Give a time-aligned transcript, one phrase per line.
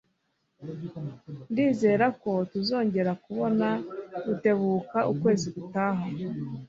[1.51, 3.67] Ndizera ko tuzongera kubona
[4.25, 6.03] Rutebuka ukwezi gutaha.